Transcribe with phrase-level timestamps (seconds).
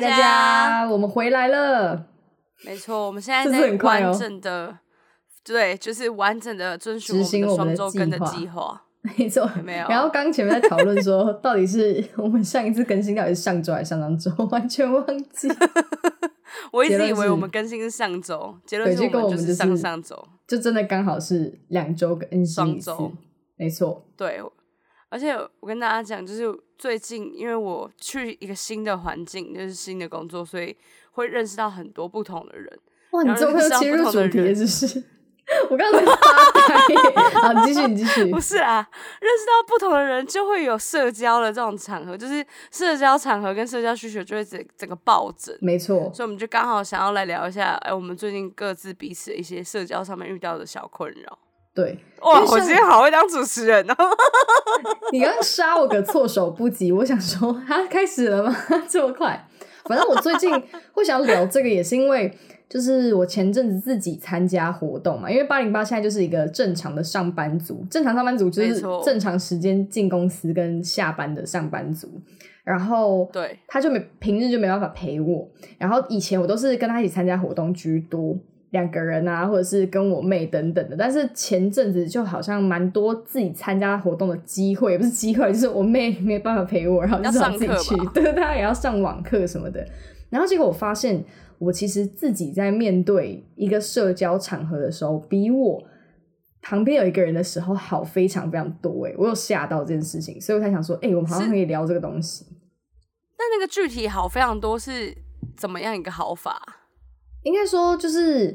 [0.00, 2.06] 嗨，大家，我们回来了。
[2.64, 4.78] 没错，我们现在这是在很完整的，
[5.44, 8.84] 对，就是完整的遵循执行我我们的双周更的计划。
[9.00, 15.48] 没错，没有然后刚前面在讨论说，到底是我们上一次更新到底是上周还是上上周，完全忘记。
[16.72, 20.28] 我一直以为我们更新是上周，结论，是结果我们是上们就是上周。
[20.46, 23.12] 就真的刚好是两周更新一次双周。
[23.56, 24.40] 没错，对，
[25.10, 30.76] 而且我跟大家讲，就是最近因为我去一个新的环境，就是新的工作，所以
[31.12, 32.78] 会认识到很多不同的人。
[33.12, 35.02] 哇，你这么切入主题了，同的人是？
[35.70, 37.40] 我刚才发呆。
[37.40, 38.38] 好，你继续，你继续 不。
[38.38, 38.86] 是啊，
[39.18, 45.56] 认识到不同的人就会有社交的这种场合，就是社交场合跟社交需求就会整整个暴增。
[45.62, 51.38] 没错，所以我们就刚好想要来聊一下，哎，我们最近各自彼此的一些社交上面遇到的小困扰。
[51.74, 51.98] 对。
[52.22, 53.94] 哇，我今天好会当主持人哦！
[55.12, 58.56] 你刚刚杀我个措手不及，我想说，啊，开始了吗？
[58.88, 59.46] 这么快？
[59.84, 60.50] 反正我最近
[60.92, 62.36] 会想聊这个，也是因为
[62.68, 72.08] 就是我前阵子自己参加活动嘛，因为八零八现在就是一个正常的上班族，正常上班族就是正常时间进公司跟下班的上班族，
[72.64, 78.36] 然后对，他就没平日就没办法陪我，然后以前我都是跟他一起参加活动居多，
[78.70, 80.96] 两个人啊，或者是跟我妹等等的。
[80.96, 89.86] 但是前阵子就好像蛮多自己参加活动的机会，也不是机会，就是我妹没办法陪我，然后就要只好上课自己去吧，对，她也要上网课什么的。
[90.30, 91.24] 然后结果我发现，
[91.58, 95.82] 我其实自己在面对一个社交场合的时候，比我
[96.60, 102.44] 旁边有一个人的时候好非常非常多诶，我有吓到这件事情，所以我才想说，哎、我们好像可以聊这个东西。
[103.38, 105.16] 但那个具体好非常多是
[105.56, 106.60] 怎么样一个好法？
[107.48, 108.54] 应该说就是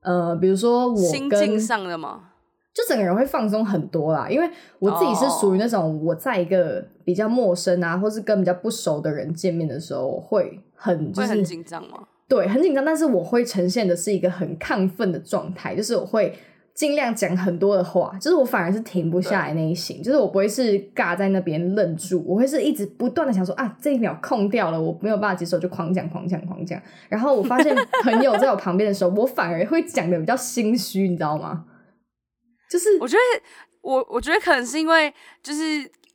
[0.00, 2.30] 呃，比如说我跟心境上的嘛？
[2.74, 12.04] 就整个人会放松很多啦，因为我自己是属于那种我在一个比较陌生啊，或是跟比较不熟的人见面的时候，会很就是很紧张吗？
[12.26, 16.34] 对很紧张，但是我会呈现的是一个很亢奋的状态，就是我会
[16.74, 26.80] 尽量讲很多的话，就是我反而是停不下来那一型，就是我不会是尬在那边愣住，我会是一直不断的想说啊，这一秒空掉了，我没有办法接受，就狂讲狂讲狂讲。
[27.10, 31.66] 然后我发现朋友在我旁边的时候，我反而会讲的比较心虚，你知道吗？
[32.70, 33.42] 就是我觉得
[33.82, 35.12] 我我觉得可能是因为
[35.42, 35.62] 就是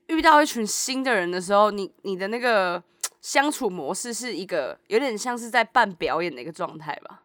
[0.07, 2.81] 遇到一群新的人的时候，你你的那个
[3.21, 7.21] 相处模式是一个有点像是在办表演的一个状态吧。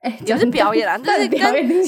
[0.00, 1.40] 哎，也不是表演啦， 就是跟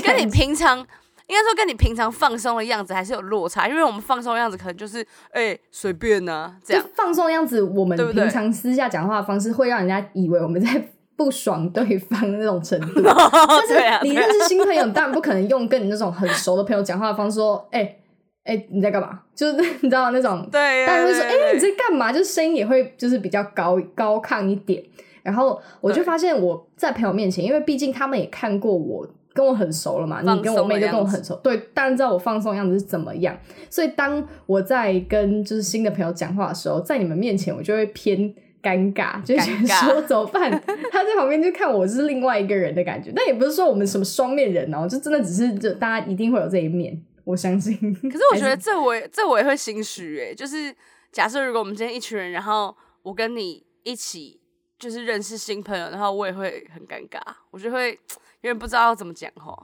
[0.03, 13.03] 跟你平常应该说跟你平常放松的样子还是有落差，因为我们放松的样子可能就是哎随、便呐、这样，放松的样子，我们平常私下讲话的方式会让人家以为我们在 不爽对方的那种程度。
[13.04, 17.97] 但对啊，对啊是你认识新朋友，你当然不可能用跟你那种很熟的朋友讲话的方式说：“哎、
[18.44, 24.82] 哎、你在干嘛？”就是你知道那种，对，大家会说：“哎、对你在干嘛？”就是声音也会就是比较高高亢一点。
[25.23, 29.09] 然后我就发现我在朋友面前，因为毕竟他们也看过我。
[29.33, 33.39] 跟我很熟了嘛，你跟我妹就跟我很熟，对，当然知道我放松样子是怎么样。
[33.71, 40.51] 所以当我在跟就是新的朋友讲话的时候，在你们面前，我就会偏尴尬，就觉得说怎么办？
[40.91, 47.73] 他在旁边就看我是另外一个人的感觉，但也不是说我们什么双面人哦，就真的只是就大家一定会有这一面，我相信。
[47.79, 50.75] 可是我觉得这我也这我也会心虚哎，就是
[51.13, 54.40] 假设如果我们今天一群人，然后我跟你一起
[54.81, 57.21] 就是认识新朋友，然后我也会很尴尬，
[57.51, 59.55] 我就会有点不知道要怎么讲话。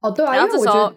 [0.00, 0.92] 哦，对啊，因然后这时候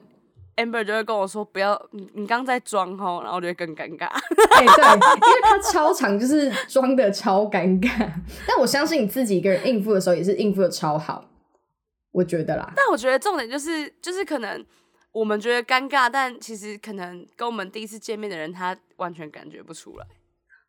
[0.55, 4.07] ，Amber 就会跟我说不要，你你刚在装吼，然后我就会更尴尬。
[4.07, 4.93] 哎、对，
[5.27, 8.11] 因为他超长，就是装的超尴尬。
[8.47, 11.29] 但我相信你自己一个人应付的时候，也是应付的超好，
[12.11, 12.71] 我觉得啦。
[12.75, 14.65] 但我觉得重点就是，就是可能
[15.11, 20.05] 我们觉得尴尬，但其实可能跟我们第一次见面的人，他完全感觉不出来。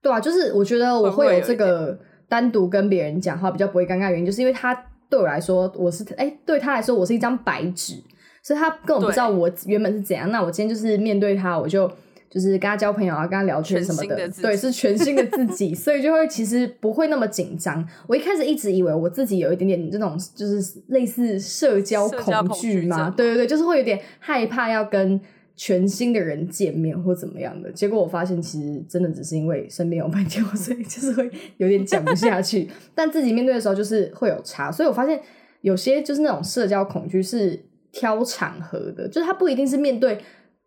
[0.03, 1.99] 对啊，就是我觉得我会有这个
[2.31, 4.73] 单独跟别人讲话比较不会尴尬的原因，就是因为他
[5.11, 7.95] 对我来说，我是哎、对他来说我是一张白纸，
[8.43, 10.31] 所以他根本不知道我原本是怎样。
[10.31, 11.91] 那我今天就是面对他，我就
[12.31, 17.85] 就是跟他交朋友啊，跟他聊天什么的对，是全新的自己， 所以就会其实不会那么紧张。
[18.07, 25.21] 我一开始一直以为我自己有一点点这种就是类似社交恐惧嘛，对对对，就是会有点害怕要跟
[25.61, 27.71] 全新的人见面或怎么样的。
[27.71, 32.67] 结果我发现其实真的只是因为身边有朋友，所以就是会有点讲不下去。
[32.95, 35.21] 但自己面对的时候就是会有差，所以我发现
[35.61, 37.63] 有些就是那种社交恐惧是
[37.93, 40.19] 挑场合的，就是他不一定是面对。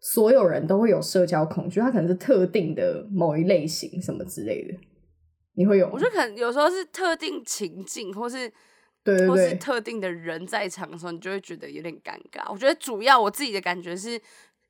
[0.05, 4.77] 所有人都会有社交恐惧，他可能是特定的某一类型什么之类的。
[5.55, 5.89] 你会有？
[5.93, 8.51] 我觉得可能有时候是特定情境，或是
[9.01, 12.51] 对或是，特定的人在场的时候，你就会觉得有点尴尬。
[12.51, 14.19] 我觉得主要我自己的感觉是，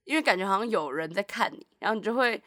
[0.05, 2.41] 因为感觉好像有人在看你，然后你就会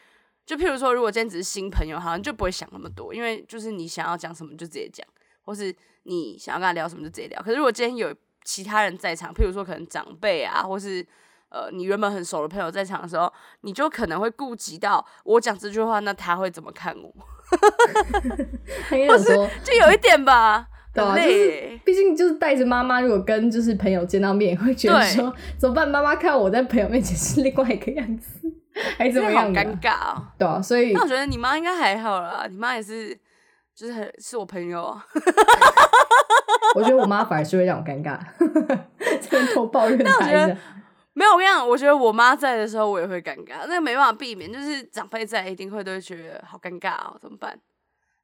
[0.45, 5.07] 就譬如说，如果今天只是新朋友，好像就不会想那么多，因为就是你想要讲什么就直接讲，
[5.43, 5.75] 或是
[6.05, 7.43] 你想要跟他聊什么就直接聊。
[7.43, 8.15] 可是如果今天有
[8.45, 11.05] 其他人在场，譬如说可能长辈啊，或是
[11.49, 13.33] 呃你原本很熟的朋友在场的时候，
[13.63, 17.13] 你就可能会顾及到我讲这句话，那他会怎么看我？
[19.09, 21.81] 或是，就有一点吧，对啊，就是。
[21.85, 25.89] 毕竟就是带着妈妈，如果跟就是朋友见到面，会觉得对说怎么办？
[25.89, 28.53] 妈妈看我在朋友面前是另外一个样子，
[28.99, 29.65] 还是怎么样的啊？
[29.65, 30.25] 尴尬哦。
[30.37, 33.17] 对啊，所以那我觉得你妈应该还好啦，你妈也是，
[33.73, 35.07] 就是很是我朋友啊。
[36.75, 38.19] 我觉得我妈反而是会让我尴尬，
[39.21, 40.57] 这边偷抱怨她一下。
[41.13, 47.57] 没有，我跟你讲，我觉得我妈在的时候，我也会尴尬，那个没办法避免，就是长辈在，一定会都会觉得好尴尬哦，怎么办？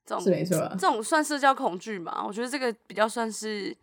[0.05, 2.25] 这种是没错啊这种算社交恐惧嘛？
[2.27, 3.77] 我觉得这个比较算是，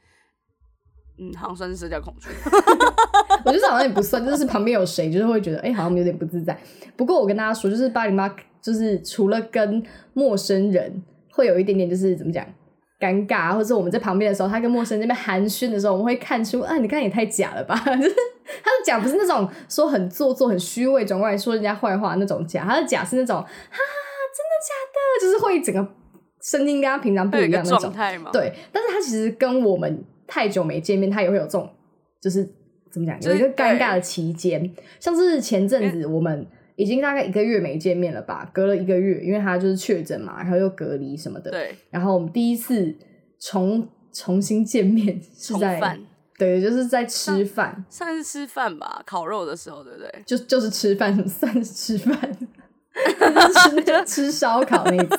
[1.17, 2.29] 嗯，好像算是社交恐惧。
[3.45, 6.59] 我觉得好像也不算，就是旁边有谁，就是会觉得哎、好像有点不自在。
[6.97, 8.27] 不过我跟大家说，就是八零八，
[8.61, 9.81] 就是除了跟
[10.13, 11.01] 陌生人
[11.31, 12.45] 会有一点点，就是怎么讲
[12.99, 18.15] 尴尬，或者我们在旁边的时候，他跟陌生人那边寒暄的时候，我们会看出啊，你看也太假了吧， 就是
[18.61, 23.79] 他的假不是那种说很做作、很虚伪，转过来说人家坏话那种假，他的假是那种哈哈，
[24.35, 25.81] 真的假的，就是会整个
[26.41, 27.93] 声音跟他平常不一样那种状。
[27.93, 31.69] 态嘛？，对，但是他其实跟我们太久没见面，他也会有这种，
[32.21, 32.47] 就是
[32.89, 34.73] 怎么讲，有一个尴尬的期间。
[34.99, 36.45] 像是前阵子我们
[36.75, 41.51] 已经大概一个月没见面了吧，隔了一个月，因为他就是确诊嘛，然后又隔离什么的。
[41.51, 42.95] 对，然后我们第一次
[43.39, 45.99] 重重新见面是在。
[46.37, 50.09] 对，就是在吃饭，上一次吃饭吧，烤肉的时候，对不对？
[50.25, 52.17] 就就是吃饭， 算是吃饭？
[53.19, 55.17] 就是吃吃烧烤那一次，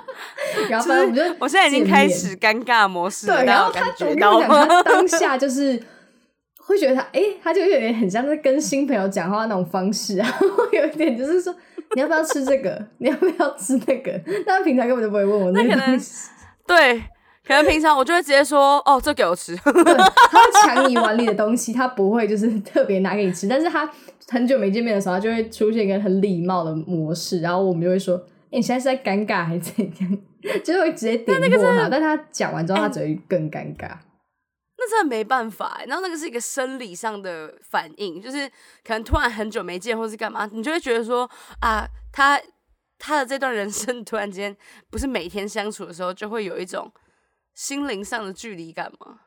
[0.68, 5.80] 然后反正我们就我现在已经开始尴尬模式了，对，然后他，家有感觉我跟你讲，他当下就是
[6.58, 11.54] 会觉得他，哎、他就有点很像在跟新朋友讲话那种方式啊， 会有一点就是说，
[11.94, 12.86] 你要不要吃这个？
[12.98, 14.20] 你要不要吃那个？
[14.46, 16.30] 但他平常根本就不会问我那可能些东西，
[16.66, 17.02] 对，
[17.46, 19.56] 可能平常我就会直接说，哦，这给我吃。
[19.56, 19.94] 对，
[20.30, 23.90] 他会抢你碗里的东西，他不会就是特别拿给你吃，但是他
[24.28, 30.18] 很久没见面的时候，他就会出现一个很礼貌的模式，然后我们就会说，哎、你现在是在尴尬还是怎样？
[30.64, 33.88] 就会直接点破他，但他讲完之后，他只会更尴尬。
[34.78, 38.48] 那真的没办法欸，然后那个是一个生理上的反应，就是
[38.84, 41.28] 可能突然很久没见，或是干嘛，你就会觉得说
[41.60, 42.40] 啊，他
[42.98, 44.56] 他的这段人生突然间
[44.90, 46.90] 不是每天相处的时候，就会有一种
[47.54, 49.20] 心灵上的距离感吗？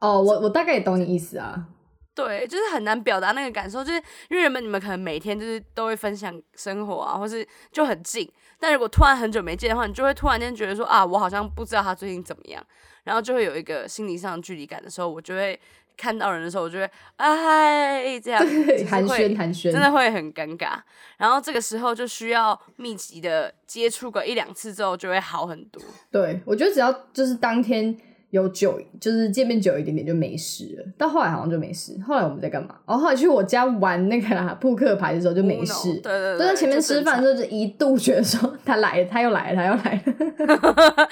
[0.00, 1.68] 哦，我我大概也懂你意思啊。
[2.14, 3.98] 对，就是很难表达那个感受，就是
[4.30, 8.26] 因为原本你们可能每天就是都会分享生活啊，或是就很近，
[8.58, 12.66] 但如果突然很久没见的话，你就会突然间觉得说啊，我好像不知道他最近怎么样，
[13.04, 15.60] 然后就会有一个心理上的距离感的时候，我就会
[15.96, 16.84] 看到人的时候，我就会
[17.16, 18.44] 啊嗨这样，
[18.88, 20.78] 寒暄寒暄，真的会很尴尬。
[21.16, 25.82] 然后这个时候就需要密集的接触个一两次之后，就会好很多。
[26.10, 27.96] 对，我觉得只要就是当天
[28.30, 30.92] 有久，就是见面久一点点就没事了。
[30.98, 31.96] 到后来好像就没事。
[32.06, 32.76] 后来我们在干嘛？
[32.84, 35.94] 哦，后来去我家玩那个啦扑克牌的时候就没事。
[36.02, 41.08] 对对对，就在前面吃饭的时候，就一度觉得说他来了，他又来了，他又来了，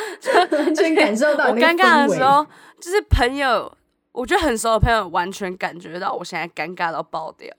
[0.58, 2.44] 完全感受到我尴尬的时候，
[2.80, 3.72] 就是朋友，
[4.14, 7.52] 我觉得很熟的朋友完全感觉到我现在尴尬到爆掉，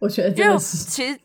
[0.00, 1.18] 我觉得因为其实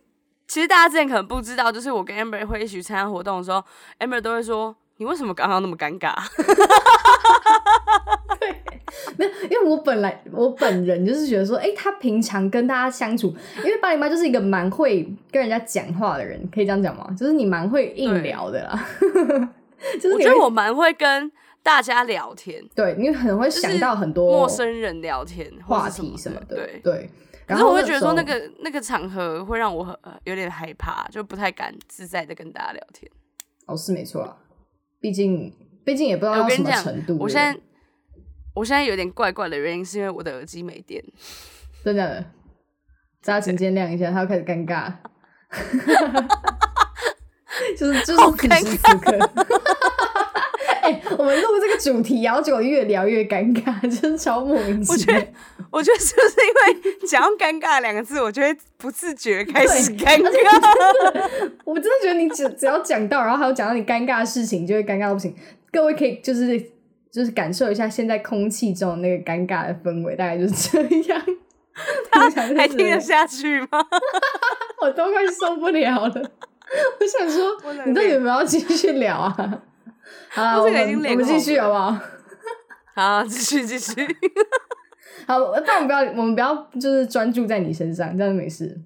[0.48, 3.62] 其实大家之前可能不知道，就是我跟 Amber 会一起去参加活动的时候
[4.00, 4.76] ，Amber 都会说。
[4.98, 6.16] 你为什么刚刚那么尴尬？
[9.18, 17.14] 没有，因为我本来我本人就是觉得说，哎、他平常跟大家相处，因为八零八就是一个蛮会跟人家讲话的人，可以这样讲吗？
[17.20, 18.88] 就是你蛮会硬聊的啦，
[20.00, 21.30] 就是我觉得我蛮会跟
[21.66, 26.80] 大家聊天，对你很会想到很多陌生人聊天或话题什么的，对。
[26.84, 27.10] 对。
[27.48, 33.12] 可是然后我会觉得说，那个那个场合会让我有点害怕，就不太敢自在的跟大家聊天。
[33.66, 34.38] 哦是没错啊，
[35.00, 35.52] 毕竟
[35.84, 37.20] 毕竟也不知道我到什么程度了。
[37.20, 37.60] 我现在
[38.54, 41.04] 我现在有点怪怪的原因，是因为我的耳机没电。
[41.84, 42.24] 真的，
[43.24, 44.94] 大家请见谅一下，他要开始尴尬，
[47.76, 49.18] 就是就是好此时此刻。
[51.06, 55.28] 哎、我们录这个主题，然后结果越聊越尴尬，就是超莫名其妙我觉得。
[55.72, 61.30] 我觉得是不是因为讲到“尴尬”两个字，我就会不自觉开始尴尬？
[61.66, 65.36] 我真的觉得你只只要讲到，然后还有讲到你尴尬的事情，就会尴尬到不行。
[65.72, 66.60] 各位可以就是
[67.12, 70.82] 就是感受一下现在空气中的那个尴尬的氛围，大概就是这
[71.14, 71.22] 样。
[72.56, 73.86] 还听得下去吗？
[74.82, 76.32] 我都快受不了了。
[77.00, 79.62] 我想说你到底有没有要继续聊啊？
[80.30, 82.00] 好了， 我们我们继续好不好？
[82.96, 84.06] 好，继续继续。
[85.28, 88.82] 好，但我们不要，我们不要就是专注在你身上，这样就没事。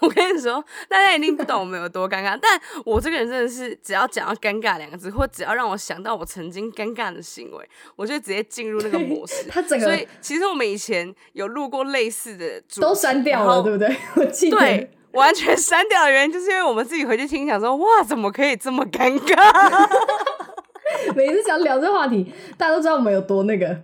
[0.00, 2.38] 我跟你说，大家一定不懂我们有多尴尬。
[2.40, 9.44] 但我这个人真的是，只要讲到“尴尬”两个字，或只要让我想到我曾经尴尬的行为，我就直接进入那个模式。
[9.48, 13.96] 他整个，所以其实我们以前有录过类似的，都删掉了，对不对？
[14.14, 19.88] 我记得，对，完全删掉的原因，就是因为我们自己回去听，想说，哇，怎么可以这么尴尬？
[21.14, 23.76] 每次想聊这话题，大家都知道我们有多那个。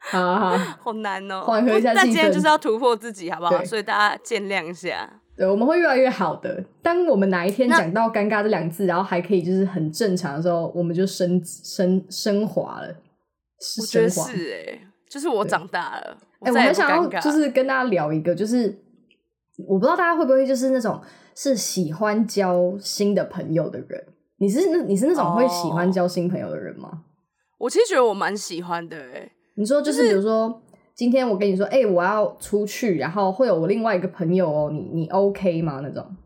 [0.02, 3.62] 好好好难哦，缓和一下但今天就是要突破自己，好不好？
[3.62, 5.06] 所以大家见谅一下。
[5.36, 6.64] 对，我们会越来越好的。
[6.82, 12.88] 当我们哪一天讲到“尴尬”这两个字，然后还可以就是很正常的时候，我们就升升升华了。
[13.78, 16.16] 我觉得是哎，就是我长大了。
[16.40, 18.74] 哎，我很想要就是跟大家聊一个，就是
[19.68, 21.00] 我不知道大家会不会就是那种
[21.34, 24.06] 是喜欢交新的朋友的人。
[24.38, 27.02] 你是那你是那种会喜欢交新朋友的人吗？
[27.58, 29.30] 我其实觉得我蛮喜欢的哎。
[29.56, 30.62] 你说就是，比如说
[30.94, 35.80] 今天我跟你说，哎，我要出去，然后会有我另外一个朋友哦，你你 OK 吗？
[35.82, 36.16] 那种？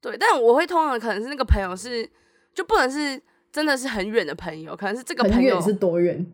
[0.00, 2.08] 对，但我会通常可能是那个朋友是，
[2.52, 3.22] 就不能是
[3.52, 6.26] 真的是很远的朋友，可能是这个朋友是多远？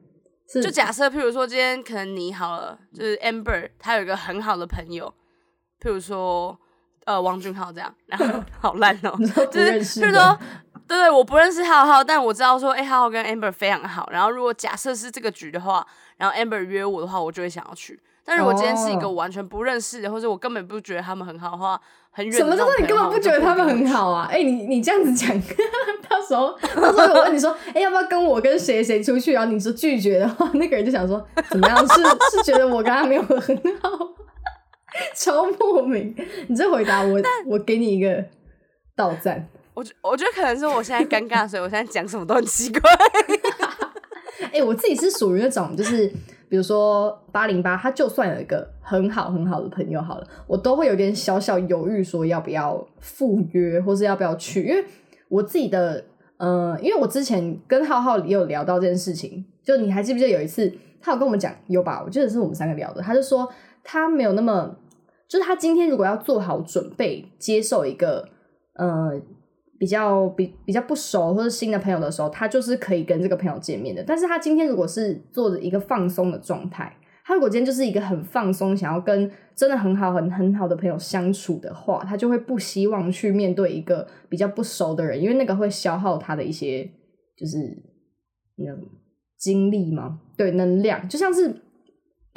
[0.55, 5.13] 就假设，譬如说今天可能你好了，就是 Amber，他有一个很好的朋友，
[5.83, 6.59] 譬如说
[7.05, 9.13] 呃王俊浩这样，然后 好烂哦，
[9.51, 10.39] 就是譬如说。
[10.89, 14.09] 对对，我不认识浩浩，但我知道说，哎，浩浩跟 Amber 非常好。
[14.11, 18.01] 然后如果假设是这个局的话，然后 Amber 约我的话，我就会想要去。
[18.25, 21.79] 但如果今天是一个完全不认识的，或者我根本不觉得他们很好的话，
[22.11, 22.35] 很远。
[22.35, 24.27] 什么叫做你根本不觉得他们很好啊？
[24.33, 25.39] 哎，你你这样子讲，
[26.09, 29.35] 到时候到时候我问你说，哎，要不要跟我跟谁谁出去？
[29.35, 31.77] 然后你说拒绝的话，那个人就想说，怎么样？
[31.87, 32.03] 是
[32.35, 33.91] 是觉得我跟他没有很好？
[35.15, 36.15] 超莫名！
[36.49, 38.25] 你这回答我，我给你一个
[38.97, 39.49] 倒赞。
[39.75, 42.81] 我觉我觉得可能是我现在尴尬，所以我现在讲什么都很奇怪。
[44.53, 46.09] 哎，我自己是属于那种，就是
[46.49, 54.65] 比如说八零八，他就算有一个很好很好的朋友，好了，我都会有点小小犹豫，说要不要赴约，或是要不要去。
[54.65, 54.85] 因为
[55.29, 56.05] 我自己的，
[56.39, 62.03] 呃，因为我之前跟浩浩也有聊到这件事情，就你还记不记得有一次，他有跟我们讲，有吧？
[62.05, 63.49] 我记得是我们三个聊的，他就说
[63.89, 64.77] 他没有那么，
[65.27, 68.29] 就是他今天如果要做好准备，接受一个，
[68.75, 69.21] 呃。
[69.81, 74.03] 比较比比较不熟或者新的朋友的时候，他就是可以跟这个朋友见面的。
[74.05, 76.93] 但是他今天如果是做着一个放松的状态，
[77.25, 86.83] 他如果今天就是一个很放松，想要跟真的很好很很好的朋友相处的话，他就会不希望去面对一个比较不熟的人，因为那个会消耗他的一些
[87.39, 87.57] 就是
[88.57, 88.85] 那种
[89.39, 90.19] 精力吗？
[90.37, 91.55] 对，能量就像是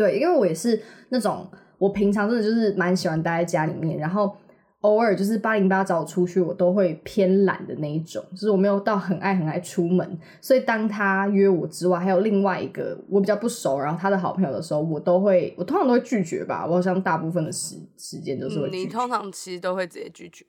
[0.02, 4.36] 对，因为我也是那种我平常真的就是蛮喜欢待在家里面，然后。
[4.82, 10.20] 偶尔就是八零八找我出去，我都会偏懒的那一种，就是我没有到很爱很爱出门。
[10.42, 16.66] 所以当他约我之外，还有另外一个我比较不熟，然后他的好朋友的时候，我都会我通常都会拒绝吧。
[16.66, 18.78] 我好像大部分的时时间都是会拒绝。
[18.80, 20.44] 你通常其实都会直接拒绝。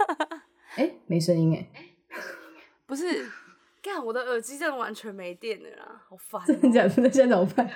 [0.76, 1.68] 哎，没声音哎，
[2.86, 3.04] 不是，
[3.88, 6.40] 干我的耳机真的完全没电了啦，好烦。
[6.46, 6.92] 真的假的？
[7.02, 7.68] 那现在怎么办？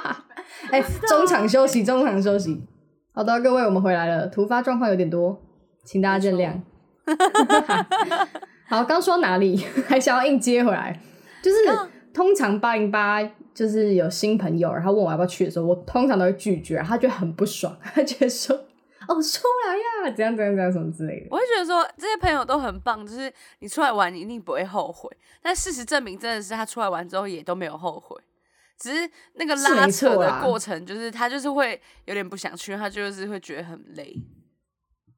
[0.72, 2.60] 哎，中场休息，中场休息。
[3.12, 4.26] 好的，各位，我们回来了。
[4.28, 5.40] 突发状况有点多，
[5.84, 6.52] 请大家见谅。
[8.66, 10.98] 好，刚说哪里， 还想要硬接回来？
[11.42, 11.58] 就是
[12.14, 13.22] 通常八零八
[13.52, 18.58] 就是有新朋友，然后问我要不要去的时候，我通常都会拒绝，他觉得很不爽，他觉得说
[19.08, 25.10] ：“哦，出来呀，怎样怎样怎样什么之类的。”我会觉得说这些朋友都很棒，就是你出来玩，你一定不会后悔。
[25.42, 28.16] 但事实证明，真的是他出来玩之后也都没有后悔。
[28.78, 34.14] 只是那个拉扯的过程，就是他就是会有点不想去，他就是会觉得很累，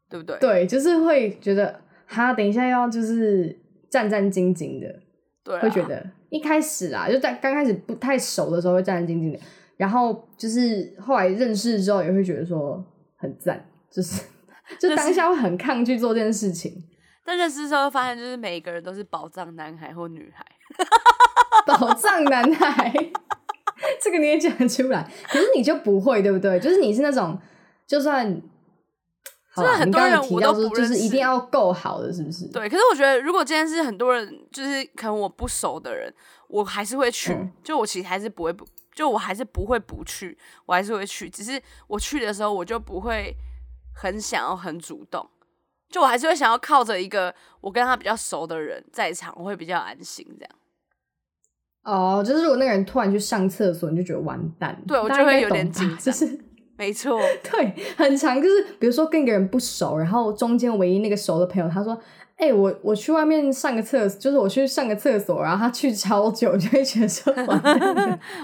[0.08, 0.38] 对不对？
[0.38, 1.78] 对，就是会觉得
[2.08, 5.00] 他等一下要就是战战兢兢的，
[5.44, 9.38] 对，会觉得一开始啊，就在刚开始不太熟的时候会战战兢兢的，
[9.76, 12.82] 然后就是后来认识之后也会觉得说
[13.16, 14.22] 很赞，就是
[14.78, 16.84] 就当下会很抗拒做这件事情，
[17.24, 20.44] 但认识之后发现就是每一个人都是宝藏男孩或女孩，
[21.66, 23.10] 宝藏男孩。
[23.98, 26.60] 这个你也讲得出来，可是你就不会，对不对？
[26.60, 27.38] 就是你是那种，
[27.86, 28.30] 就算，
[29.56, 32.46] 就是很多人我都不就是一定要够好的，是不是？
[32.48, 32.68] 对。
[32.68, 36.12] 可是我觉得，如果今天是很多人，就是可能我不熟的人，
[36.48, 37.34] 我还是会去。
[37.64, 41.30] 就我其实还是不会不，就我还是不会不去，我还是会去。
[41.30, 43.34] 只是我去的时候，我就不会
[44.00, 45.28] 很想要很主动，
[45.90, 50.54] 就我还是会想要靠着一个我跟他比较熟的人在场，我会比较安心这样。
[51.82, 54.82] 哦，就是如果那个人突然去上厕所，你就觉得完蛋。
[54.88, 55.98] 对，我就会有点紧张。
[55.98, 56.38] 就是
[56.78, 58.40] 没错， 对，很长。
[58.40, 62.00] 就是比如说跟一个人不熟，然后中间唯一那个熟的朋友，他说
[62.40, 67.30] ：“哎、我我去外面上个厕所，就是我去上个厕所，然后他去超久，就会觉得说，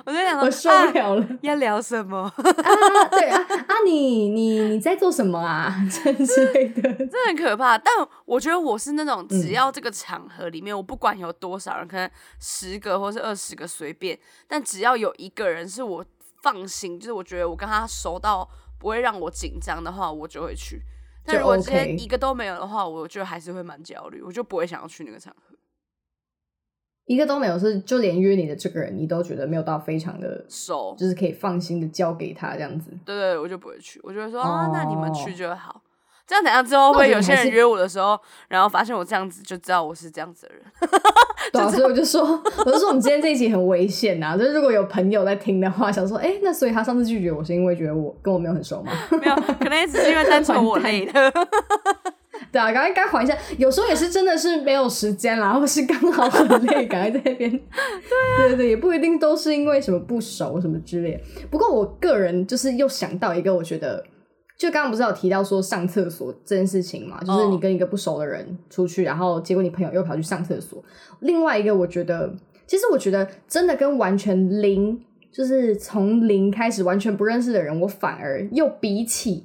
[0.05, 1.27] 我就想我，受不啊、了了。
[1.41, 2.19] 要聊什么？
[2.37, 5.75] 啊，对啊啊，你你你在做什么啊？
[5.91, 6.83] 这之类的。
[6.83, 7.79] 真的很可怕。
[7.79, 7.93] 但
[8.27, 16.05] 我觉得我是那种，嗯只要这个场合里面，我不管有多少人，可能十个或是二十个随便，但只要有一个人是我
[16.43, 18.47] 放心，就是我觉得我跟他熟到
[18.79, 20.83] 不会让我紧张的话，我就会去。
[21.27, 25.57] 但如果今天一个都没有的话，我就还是会蛮焦虑，我就不会想要去那个场合。
[27.07, 32.91] 一个都没有，是就连约你的这个人，你都觉得没有到非常的，熟，就是可以放心的交给他这样子。
[33.05, 35.83] 对对，我就不会去，我就会说啊，那你们去哦就好。
[36.27, 38.19] 这样等下之后，会有些人约我的时候，
[38.49, 40.63] 然后发现我这样子，就知道我是这样子的人？
[41.53, 48.93] 对啊，所以我就说，我就说我们今天这一集很危险呐、就是如果有朋友在听的话，想说，哎、那所以他上次拒绝我是因为觉得我跟我没有很熟吗？
[49.13, 51.13] 没有，可能也只是因为单纯我累了。
[52.53, 53.37] 对啊，赶快该还一下。
[53.57, 57.51] 有时候也是真的是没有时间啦，或是刚好很累，赶快在那边。
[57.51, 61.21] 对啊，对对，也不一定都是因为什么不熟什么之类的。
[61.51, 64.05] 不过我个人就是又想到一个，我觉得
[64.57, 70.83] 就刚刚不是有提到说上厕所这件事情嘛，就是你跟一个不熟的人出去，然后结果你朋友又跑去上厕所。
[71.21, 72.35] 另外一个，我觉得
[72.67, 79.45] 其实我觉得真的跟完全零，就是从零开始完全不认识的人，我反而又比起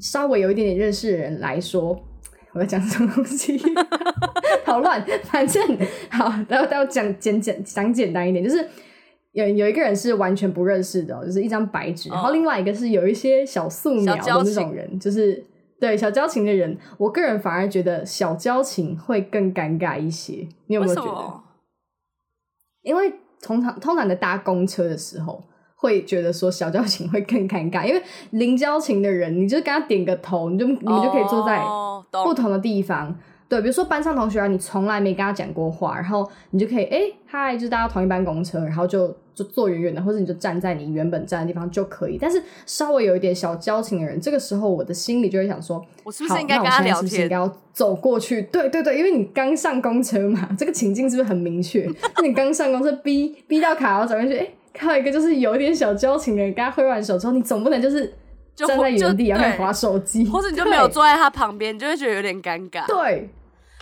[0.00, 1.98] 稍微有一点点认识的人来说。
[2.54, 3.58] 我要讲什么东西？
[4.62, 5.62] 好乱，反正
[6.10, 8.68] 好，然后要讲简简讲简单一点，就是
[9.32, 15.42] 有有一个人是完全不认识的哦、就是一张白纸，然后另外一个是有一些小素描的那种人，就是
[15.80, 20.46] 对小交情的人，我个人反而觉得小交情会更尴尬一些。
[20.66, 21.40] 你有没有觉得？
[22.82, 25.42] 因为通常通常的搭公车的时候，
[25.76, 31.58] 会觉得说小交情会更尴尬， 因为零交情的人，你就跟他点个头，你就你们就可以坐在
[32.24, 33.18] 不同的地方。
[33.52, 42.16] 对，比如说班上同学啊，你从来没跟他讲过话，然后你就可以哎嗨，就是大家同一班公车，然后就就坐远远的，或者你就站在你原本站的地方就可以。
[42.18, 47.36] 但是稍微有一点小交情的人，这个时候我的心里就会想说，我是不是应该跟他聊那我现在是不是应天该？
[47.36, 48.40] 要走过去？
[48.44, 51.86] 对对对，因为你刚上公车嘛，这个情境是不是很明确？
[52.16, 58.14] 那你刚上公车，逼逼到卡，然后走过去，哎，看到一个就是有一点小交情的人，跟他挥完手之后，你总不能就是
[58.56, 62.86] 就站在原地然后划手机，或者你就没有坐在他旁边，你就会觉得有点尴尬。
[62.86, 63.28] 对。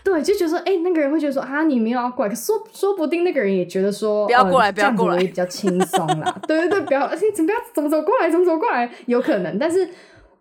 [0.02, 6.38] 对，就觉得说，哎、那个人会觉得说，啊，你没有要过来，可说说不定那个人也觉得说，不要过来呃不要过来比较轻松啦。
[6.48, 9.58] 对对对，不要，而且怎么不要怎么走过来，怎么走过来，有可能。
[9.58, 9.88] 但是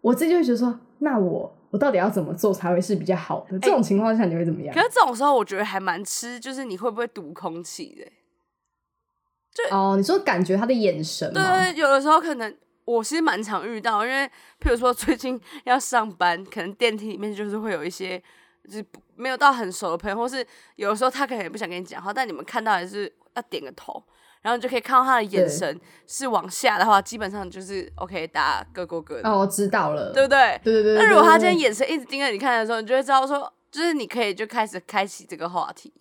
[0.01, 3.59] 我自己就会觉得说，那我我到底要怎么做才会是比较好的？
[3.59, 4.73] 这种情况下你会怎么样？
[4.73, 8.11] 可是这种时候，我觉得还蛮吃，就是你会不会读空气的？
[9.75, 11.33] 哦，你说感觉他的眼神吗？
[11.33, 14.25] 对对，对有的时候可能我其实蛮常遇到，因为
[14.61, 18.21] 譬如说最近要上班，可能电梯里面就是会有一些
[18.69, 24.01] 就是没有到很熟的朋友，或是有的时候他可能也不想跟你讲话，但你们看到还是要点个头，
[24.41, 30.59] 然后你就可以看到他的眼神是往下的话，基本上就是 OK，大家各过各的，哦，我知道了，对不对？
[30.63, 31.03] 对对对对。
[31.03, 35.91] 那如果他今天眼神一直盯着你看的时候，你就会知道说，就是你可以就开始开启这个话题。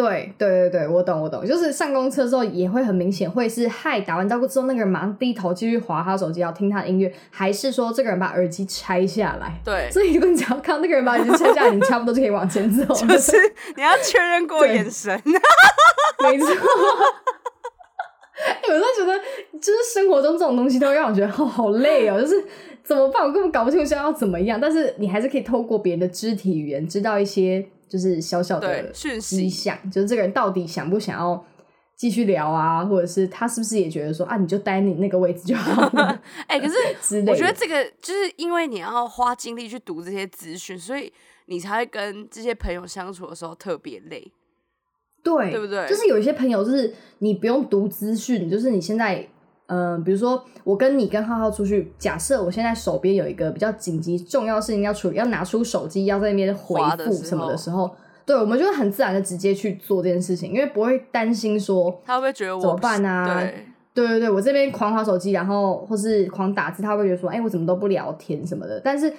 [0.00, 9.60] 对对对对，我懂我懂，就是上公车之后也会很明显，会是嗨打完招呼之后，那个人马上低头继续划他手机，要听他的音乐，还是说这个人把耳机拆下来？
[9.64, 12.94] 对，所以如果你只要看到那个人把耳机拆下来， 你差不多就可以往前走了。
[12.94, 13.36] 就是
[13.76, 15.14] 你要确认过眼神。
[16.22, 16.46] 没错。
[18.42, 19.18] 哎、我真的觉得，
[19.58, 22.42] 就是生活中这种东西都会让我觉得好，好累哦，就是
[22.82, 23.22] 怎么办？
[23.22, 24.58] 我根本搞不清楚现在要怎么样。
[24.58, 31.44] 但是你还是可以透过别人的肢体语言，知道一些就是小小的讯迹息象，就是这个人到底想不想要
[31.96, 36.74] 继续聊啊，或者是他是不是也觉得说啊，你就待你那个位置就好了 哎、可是。
[37.26, 41.12] 我觉得这个就是因为你要花精力去读这些资讯，所以
[41.46, 44.30] 你才会跟这些朋友相处的时候特别累。
[45.22, 49.26] 对，对不对就是有一些朋友，就是你不用读资讯，就是你现在，
[49.72, 57.90] 嗯、比如说我跟你跟浩浩出去，假设我现在手边有一个比较紧急重要事情要处理，要拿出手机要在那边回复什么的候时候，
[58.26, 68.80] 对，我们就会很自然的直接去做这件事情，因为不会担心说他会不会觉得我怎么办啊对，对对对，我这边狂划手机，然后或是狂打字，他会觉得说，哎、我怎么都不聊天什么的。
[68.80, 69.12] 但是，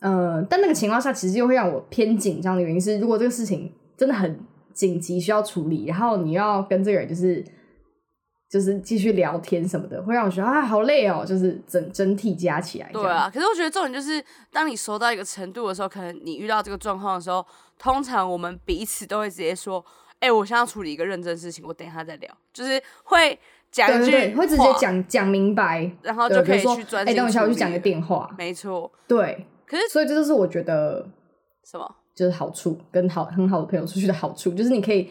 [0.00, 4.38] 呃，但那个情况下，其实又会让我偏紧张的原因是，如果这个事情真的很
[4.72, 7.44] 紧急需要处理，然后你要跟这个人就是
[8.48, 12.90] 就是继续聊天什么的，会让我觉得啊好累哦，就是整整体加起来。
[12.92, 13.28] 对，啊。
[13.32, 17.44] 可是我觉得重点就是，当你熟到一个程度的时候，可能你遇到这个状况的时候，
[17.78, 19.84] 通常我们彼此都会直接说
[20.20, 23.36] ：“哎、我现在要处理一个认真事情，我等一下再聊。”就是会
[23.72, 27.16] 讲一句会直接，讲讲明白，然后就可以去专哎、心。
[27.16, 27.78] 等我一下，我去讲个。
[27.80, 28.32] 电话。
[28.38, 28.90] 没错。
[29.08, 31.08] 对，可是所以这就是我觉得
[31.64, 31.96] 什么？
[32.14, 35.10] 就是好处，跟好很好的朋友出去的好处，就是你可以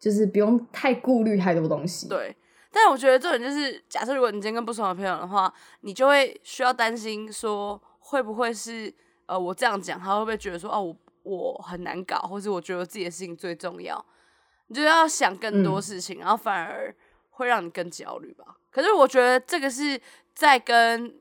[0.00, 2.08] 就是不用太顾虑太多东西。
[2.08, 2.34] 对，
[2.72, 8.92] 但我觉得这种就是，假设如果你今天跟不熟的朋友的话，你就会需要担心说，会不会是
[9.26, 14.04] 呃我这样讲，他会不会觉得说，哦，我我很难搞，或者我觉得自己的事情最重要，
[14.68, 16.94] 你就要想更多嗯事情，然后反而
[17.30, 18.56] 会让你更焦虑吧。
[18.70, 20.00] 可是我觉得这个是
[20.34, 21.14] 在跟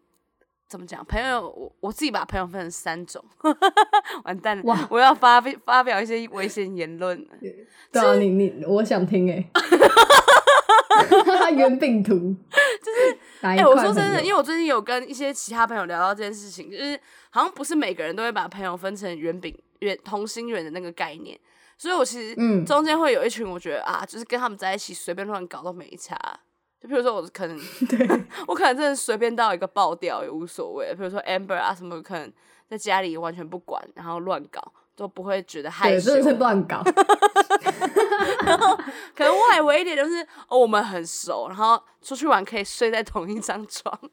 [0.67, 3.21] 怎么讲朋友，我我自己把朋友分成三种，
[4.23, 7.27] 完蛋我要发表发表一些危险言论了。
[7.91, 9.49] 对啊，你你我想听哎、欸，
[11.55, 16.99] 圆饼图就是哎哎、我说真的，因为我最近有跟一些其他朋友聊到这件事情，就是
[17.29, 21.39] 好像不是每个人都会把朋友分成圆饼圆同心圆的那个概念，
[21.77, 22.65] 所以我其实嗯。
[22.65, 26.17] 中间会有一群我觉得啊，就是跟他们在一起随便乱搞都没差。
[26.79, 28.07] 就比如说我可能， 对。
[28.47, 30.93] 我可能真的随便到一个爆掉也无所谓。
[30.95, 32.31] 比如说 Amber 啊什么，可能
[32.67, 34.61] 在家里完全不管，然后乱搞
[34.95, 36.23] 都不会觉得害对，羞真。
[36.23, 36.83] 的是乱搞。
[39.15, 43.97] 可能外围一点就是哦，我们很熟，然后出去玩可以睡在同一张床。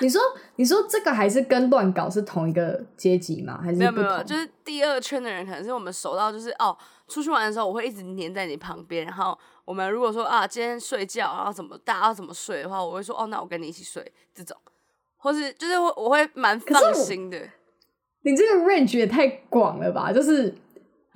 [0.00, 0.20] 你说
[0.56, 3.60] 你说这个还是跟乱搞是同一个阶级吗？
[3.62, 14.56] 还是没有没有，就是第二圈的人可能是我们熟到就是哦，出去玩的时候我会一直黏在你旁边，然后我们如果说啊今天睡觉，然后怎么大家要怎么睡的话，我会说哦那我跟你一起睡这种，
[15.16, 17.38] 或是就是我我会蛮放心的，
[18.24, 20.12] 你这个 range 也太广了吧？
[20.12, 20.54] 就是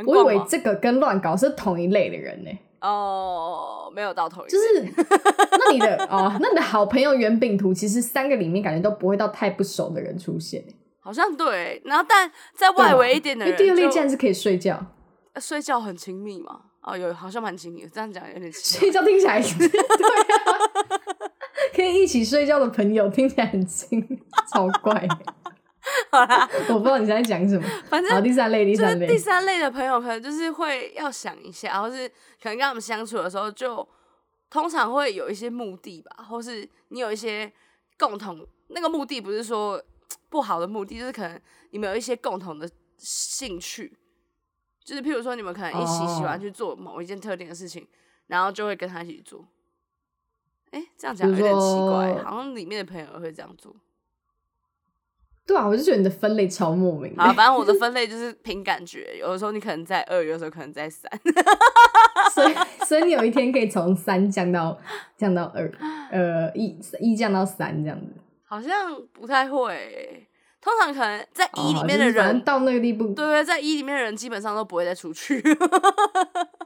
[0.07, 14.81] 我以为这个跟乱搞是同一类的人呢、哦没有到头一就，是那你的 哦，那你的好朋友圆饼图，其实三个里面感觉都不会到太不熟的人出现、欸，好像对，然后但在外围一点的人就第二类竟然是可以睡觉，
[15.33, 20.59] 呃睡觉很亲密嘛，哦有好像蛮亲密的，这样讲有点奇睡觉听起来 对啊，
[21.75, 24.07] 可以一起睡觉的朋友听起来很亲，
[24.53, 25.09] 超怪。
[26.11, 27.69] 好啦，我不知道你在讲什么。
[27.89, 32.09] 反正，第三类，第就是三类，第三类的朋友，可能就是会要想一下，或是
[32.43, 33.87] 可能跟他们相处的时候就，
[34.51, 37.53] 通常会有一些目的吧，或是你有一些
[37.99, 39.83] 共同那个目的，不是说
[40.29, 41.41] 不好的目的，就是可能
[41.71, 43.97] 你们有一些共同的兴趣，
[44.83, 47.87] 就是譬如说你们可能一起喜欢哦去做某一件特定的事情，
[48.29, 49.47] 然后就会跟他一起做。
[50.71, 53.75] 哎、这样讲有点奇怪，好像里面的朋友会这样做。
[55.49, 61.11] 对啊，我就觉得你的分类超莫名的好，反正我的分类就是凭感觉，有的时候你可能在二，有的时候可能在三。
[62.35, 64.79] 所以所以你有一天可以从三降到
[65.17, 65.73] 降到二，
[66.13, 68.07] 呃一一降到三这样子。
[68.45, 70.27] 好像不太会欸、
[70.61, 75.43] 通常可能在一里哦面的人，就是到那个地步，对对，在一里面的人基本上都不会再出去，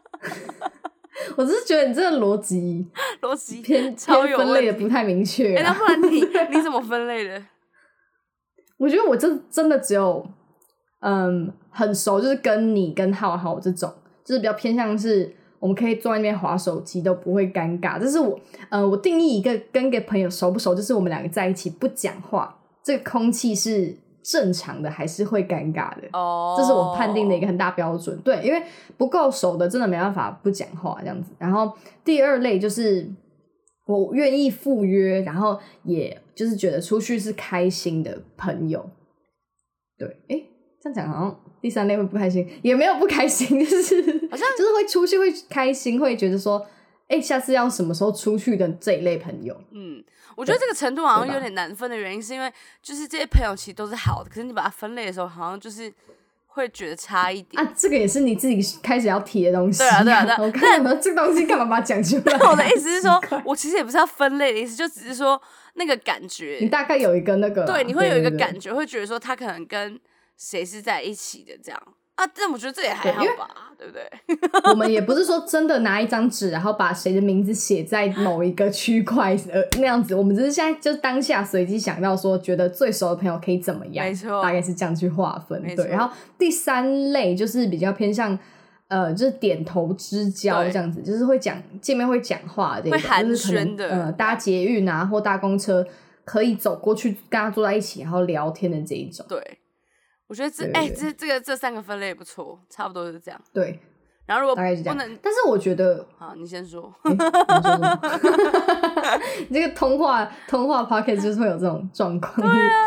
[1.36, 2.86] 我只是觉得你这个逻辑
[3.20, 5.76] 逻辑偏超有偏分类的不太明确哎、那啊。
[5.78, 6.20] 不然你
[6.56, 7.40] 你怎么分类的？
[8.82, 10.26] 我觉得我这真的只有
[11.00, 13.88] 嗯很熟，就是跟你跟浩浩这种，
[14.24, 17.96] 就是比较偏向是我们可以坐在那边划手机都不会尴尬。
[18.00, 18.36] 这是我
[18.70, 26.02] 呃我定义一个跟一个朋友熟不熟，就是我们两个在一起不讲话，这个空气是正常的还是会尴尬的。
[26.12, 28.18] 哦，这是我判定的一个很大标准。
[28.24, 28.60] 对，因为
[28.98, 31.30] 不够熟的，真的没办法不讲话这样子。
[31.38, 31.72] 然后
[32.04, 33.08] 第二类就是
[33.86, 38.90] 我愿意赴约，然后也就是觉得出去是开心的朋友。
[39.98, 40.46] 对，诶，
[40.80, 46.66] 这样讲好像第三类会不开心，也没有不开心，就是好像就是会出去会开心，会觉得说，
[47.08, 49.60] 诶，下次要什么时候出去的这一类朋友。
[49.72, 50.02] 嗯，
[50.36, 55.92] 我觉得这个程度好像有点难分的原因，是因为就是这些朋友其实都是好的，可是你把它分类的时候，好像就是
[56.54, 57.62] 会觉得差一点。
[57.62, 59.78] 啊，这个也是你自己开始要提的东西。
[59.78, 62.38] 对啊对啊对啊 我看到这个东西干嘛把它讲出来？
[62.48, 65.40] 我的意思是说，我其实也不是要分类的意思，就只是说
[65.74, 69.98] 那个感觉，你大概有一个那个啦，对，你会有一个对感，觉，会觉得说他可能跟
[70.36, 71.82] 谁是在一起的这样
[72.16, 72.26] 啊。
[72.34, 74.02] 但我觉得这也还好吧，对不对？
[74.70, 85.62] 我们也不是说真的拿一张纸，然后把谁的名字写在某一个区块呃那样子，我们只是现在就当下随机想到说，觉得最熟的朋友可以怎么样，没错大概是这样去划分。
[85.76, 88.38] 对，然后第三类就是比较偏向。
[88.88, 95.82] 呃，就是点头之交这样子，就是会讲见面会讲话的这种，会寒就是可能暄的呃，搭捷运啊或搭公车
[96.26, 99.24] 可以走过去跟他坐在一起，然后聊天的这一种。
[99.26, 99.40] 对，
[100.32, 103.38] 我觉得这哎、这这个这三个分类也不错，差不多是这样。
[103.52, 103.78] 对，
[104.24, 104.96] 然后如果大概是这样。
[104.96, 106.90] 不能，但是我觉得好，你先说。
[107.02, 107.18] 欸你
[109.50, 112.34] 你 这个通话通话 p o c k e t 就是会有这种状况，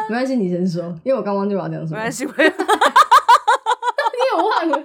[0.10, 2.50] 没关系，你先说，因为我刚忘记我要讲什么，没关系，我也
[4.42, 4.84] 忘了，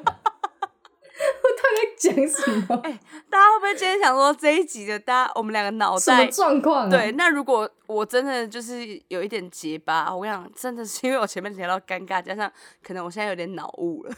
[2.00, 2.76] 讲什么？
[3.28, 6.26] 大家会不会今天想说这一集的大家我们两个脑袋？
[6.28, 6.90] 状况、啊？
[6.90, 12.50] 对，，那如果我真的就是有一点结巴，我跟你讲，真的是因为我前面聊到尴尬，加上
[12.82, 14.14] 可能我现在有点脑雾了，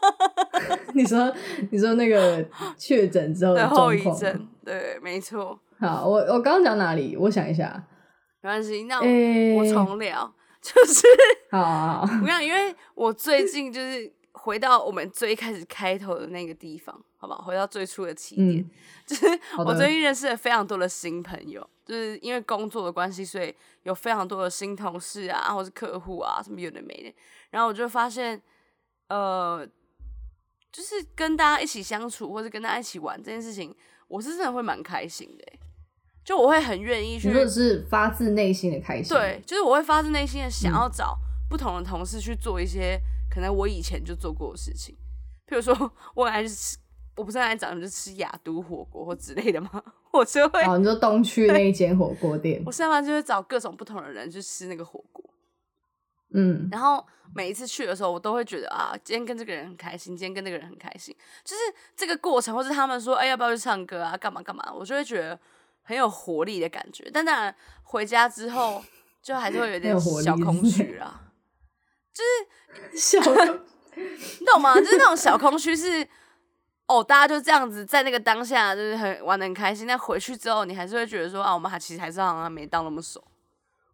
[0.94, 1.32] 你说
[1.70, 2.44] 你说那个
[2.76, 4.02] 确诊之后的对后遗。
[4.18, 7.16] 症，对，没错，好，我我刚刚讲哪里？
[7.16, 7.84] 我想一下。
[8.40, 11.06] 没关系，那我,、重聊， 就是
[11.50, 17.42] 好好好我想，因为我最近就是回到我们最开始开头的那个地方，好不好？
[17.42, 18.70] 回到最初的起点，嗯
[19.06, 19.26] 就是
[19.58, 27.14] 我最近认识了非常多的新朋友，就是因为工作的关系，所以有非常多的新同事啊，或是客户啊，什么有的没的。
[27.50, 28.40] 然后我就发现，
[29.08, 29.66] 呃，
[30.70, 33.74] 就是跟大家一起相处，或者跟大家一起玩这件事情，
[34.06, 35.58] 我是真的会蛮开心的欸、
[36.24, 39.16] 就我会很愿意去你说的是发自内心的开心。
[39.16, 41.16] 对，，就是我会发自内心的想嗯要找
[41.48, 44.96] 不同的同事去做一些可能我以前就做过的事情，
[45.46, 45.74] 譬如说
[46.14, 46.76] 我很爱去吃，
[47.16, 49.82] 我不是很爱找人就吃雅都火锅或之类的吗？
[50.10, 52.62] 我就会，哦，你说东区那一间火锅店。
[52.64, 55.22] 我，上班就会找各种不同的人去吃那个火锅，
[56.34, 61.14] 嗯，然后每一次去的时候，我都会觉得啊，今天跟这个人很开心，今天跟那个人很开心，
[61.44, 61.62] 就是
[61.94, 65.38] 这个过程，或是他们说，哎，要不要去唱歌啊，干嘛干嘛，我就会觉得
[65.82, 67.10] 很有活力的感觉。
[67.12, 68.82] 但当然回家之后，
[69.22, 70.98] 就还是会有点小空是
[72.90, 72.98] 不是。
[72.98, 73.18] 小
[74.40, 74.74] 你 懂吗？
[74.76, 76.06] 就是那种小空虚是，
[76.86, 83.20] 哦，大家就这样子在那个当下就是很玩的很开心，但回去之后你还是会觉得说啊，我们还其实还是好像没到那么熟。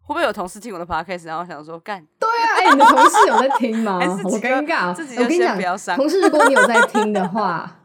[0.07, 2.05] 会不会有同事听我的 podcast，然后想说干？
[2.19, 3.97] 对啊，哎、你的同事有在听吗？
[3.99, 4.93] 还好尴尬哦。
[4.93, 5.57] 自己我跟你讲，
[5.95, 7.79] 同事，如果你有在听的话，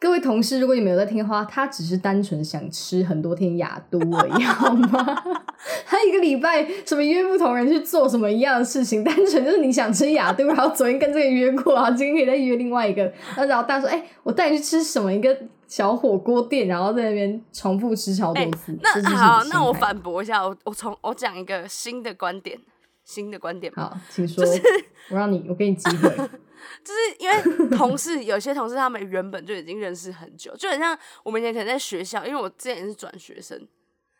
[0.00, 5.44] 各位同事，如果你们有在听的话，他只是单纯想吃很多天雅都而已，好吗？
[5.88, 13.02] 他一个礼拜什么约不同人去做什么一样的事情，单纯就是你想吃雅都，然后昨天跟这个约过，然后今天可以再约另外一个，
[13.34, 15.34] 然后大家说，哎、我带你去吃什么一个
[15.66, 18.78] 小火锅店，然后在那边重复吃超多次。
[18.82, 22.58] 这那好，那我反驳一下，我我从我讲一个新的观点，
[23.04, 23.84] 新的观点吧。
[23.84, 24.62] 好，请说，就是
[25.10, 26.10] 我让你，我给你机会。
[26.84, 33.58] 就是因为同事有些同事他们原本就已经认识很久，就很像我们以前可能在学校，因为我之前也是转学生，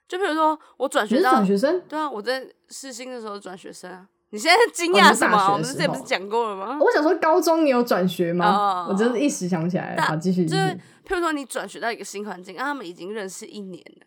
[0.09, 1.81] 就比如说我转学到转学生？
[1.83, 4.09] 对啊，我在试新的时候转学生啊。
[4.31, 5.53] 你现在惊讶什么？
[5.53, 6.79] 我们之前不是讲过了吗？
[6.81, 8.47] 我想说，高中你有转学吗？
[8.47, 9.95] 哦我真是一时想不起来。
[9.95, 10.75] 了好，继续就是续。
[11.07, 14.07] 譬如说你转学到一个新环境，啊，他们已经认识一年了，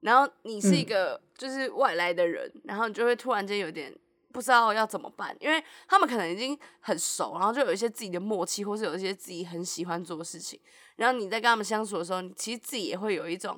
[0.00, 3.94] 然后你是一嗯个就是外来的人，然后你就会突然间有点
[4.32, 10.58] 不知道要怎么办，因为他们可能已经很熟，然后就有一些自己的默契，或是有一些自己很喜欢做的事情，
[10.96, 13.56] 然后你在跟他们相处的时候，你其实自己也会有一种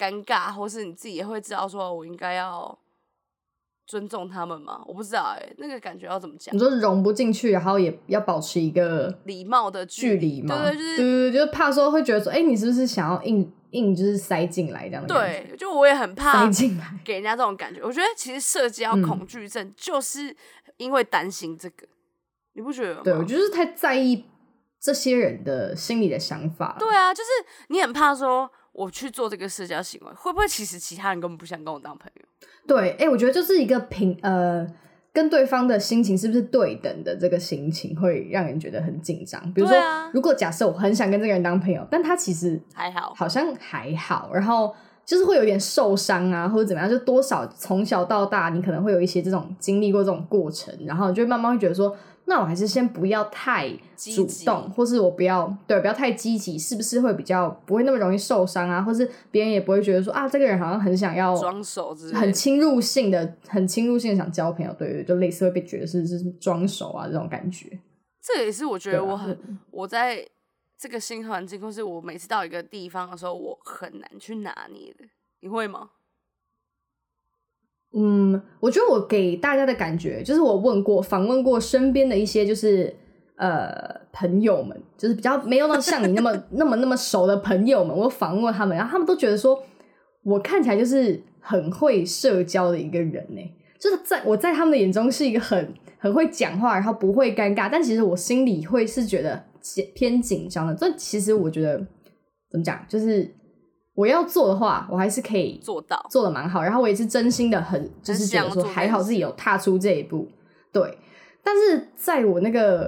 [0.00, 2.78] 尴尬，或是你自己也会知道说，我应该要
[3.86, 4.82] 尊重他们吗？
[4.86, 6.58] 我不知道哎、那个感觉要怎么讲你？
[6.58, 10.56] 说融不进去，然后也要保持一个礼貌的距离嘛？
[10.56, 15.14] 对对，就是对对，就是怕说会觉得说，哎、你是不是想要硬硬就是塞进来这样的？
[15.14, 16.98] 对，就我也很怕塞进来。
[17.04, 17.82] 给人家这种感觉。
[17.82, 20.34] 我觉得其实社交嗯恐惧症就是
[20.76, 21.86] 因为担心这个，
[22.54, 23.00] 你不觉得吗？
[23.04, 24.24] 对，我就是太在意
[24.80, 26.76] 这些人的心里的想法。
[26.78, 27.30] 对啊，就是
[27.68, 32.22] 你很怕说我去做这个社交行为，会不会其实其他人根本不想跟我当朋友？
[32.66, 34.66] 对，哎、我觉得就是一个平呃，
[35.12, 39.40] 跟对方的心情是不是对等的这个心情，会让人觉得很紧张。
[39.52, 44.72] 比如说，啊如果假设我很想跟这个人当朋友，但他其实还好，好像还好，然后
[45.04, 51.96] 就是会有点受伤啊，或者怎么样，就多少从小到大，你可能会有一些这种经历过这种过程，然后就会慢慢会觉得说，
[52.30, 58.80] 那我还是先不要太主动，或是我不要对不要太积极，是不是会比较不会那么容易受伤啊？
[58.80, 67.66] 或是别人也不会觉得说啊，这个人好像很想要装熟之类很侵入性的、很侵入性的想交朋友，对对，就类似会被觉得是是装熟啊这种感觉。
[68.22, 69.36] 这也是我觉得我很、
[69.72, 70.24] 我在
[70.78, 75.04] 这个新环境，或是我每次到一个地方的时候，我很难去拿捏的。
[75.40, 75.90] 你会吗？
[77.92, 82.94] 嗯，我觉得我给大家的感觉就是，我问过、访问过身边的一些就是
[83.36, 89.60] 呃朋友们，就是比较没有那像你那么 那么那么熟的朋友们，我访问过他们，然后他们都觉得说
[90.22, 93.40] 我看起来就是很会社交的一个人呢，
[93.80, 99.42] 就是在我在他们的眼中是一个很很会讲话，然后不会尴尬，但其实我心里会是觉得
[99.94, 100.74] 偏紧张的。
[100.74, 101.76] 这其实我觉得
[102.50, 103.28] 怎么讲，就是
[104.00, 110.26] 我要做的话，我还是可以做到做的蛮好，然后我也是真心的很，就是觉得说想做这件还好自己有踏出这一步，
[110.72, 110.96] 对。
[111.42, 112.84] 但是在我那个，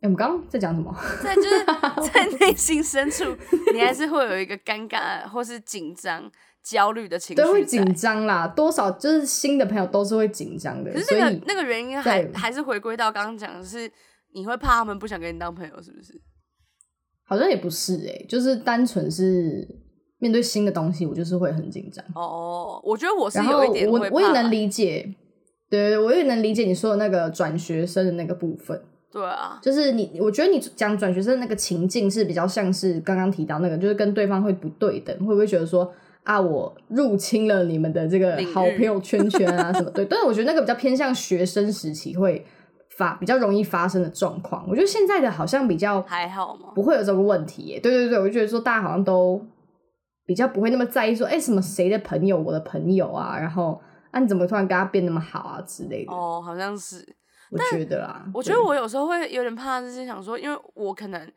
[0.00, 0.94] 诶我们刚刚在讲什么？
[1.22, 1.64] 在就是
[2.12, 3.24] 在内心深处，
[3.72, 6.30] 你还是会有一个尴尬或是紧张、
[6.62, 13.90] 焦虑的情绪对，会紧张啦，多少就是新的朋友都是会紧张的，可是那个那个原因还还是回归到刚刚讲的是，
[14.34, 16.20] 你会怕他们不想跟你当朋友，是不是？
[17.26, 19.66] 好像也不是哎、就是单纯是
[20.24, 22.02] 面对新的东西，我就是会很紧张。
[22.14, 25.06] 哦，我觉得我是有一点我也能理解，
[25.68, 28.80] 对对，对我也能理解你说的那个转学生的那个部分。
[29.12, 39.90] 对啊，就是你，我觉得你讲转学生的那个情境是比较像是刚刚提到那个，就是跟对方会不对等，会不会觉得说啊，我入侵了你们的这个好朋友圈圈啊什么？
[39.90, 42.42] 对，但是我觉得那个比较偏向学生时期会
[42.96, 44.64] 发比较容易发生的状况。
[44.66, 46.70] 我觉得现在的好像比较还好吗？
[46.74, 47.80] 不会有这个问题耶。
[47.80, 49.40] 对对对，我就觉得说大家好像都
[50.24, 56.12] 比较不会那么在意说，哎、什么谁的朋友，我的朋友啊，然后啊你怎么突然跟他变那么好啊之类的。
[56.12, 57.16] 哦，好像是。
[57.50, 61.32] 我觉得啦，我觉得我有时候会有点怕，就是想说，因为我可能，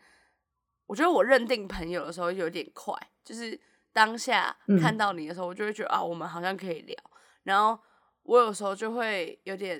[0.87, 3.59] 我觉得我认定朋友的时候有点快，就是
[3.93, 6.95] 当下嗯看到你的时候，我就会觉得啊，我们好像可以聊。
[7.43, 7.77] 然后
[8.23, 9.79] 我有时候就会有点，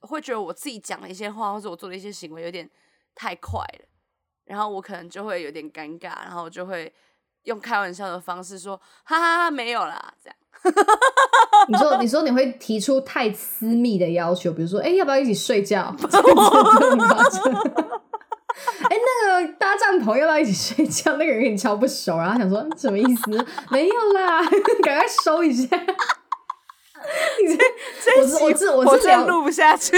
[0.00, 2.68] 会觉得我自己讲的一些话，或者我做的一些行为有点
[3.14, 3.84] 太快了，
[4.44, 6.92] 然后我可能就会有点尴尬，然后就会
[7.48, 10.36] 用开玩笑的方式说，哈哈哈，没有啦，这样。
[11.68, 15.94] 你说，你说你会提出太私密的要求，比如说，哎、要不要一起睡觉？
[16.10, 17.42] 这么夸张？
[18.90, 21.12] 哎、那个搭帐篷要不要一起睡觉？
[21.16, 23.46] 那个人跟你超不熟，然后他想说什么意思？
[23.70, 24.42] 没有啦，
[24.84, 25.76] 赶快收一下。
[27.40, 29.96] 你这我是我集是我是聊我真的录不下去。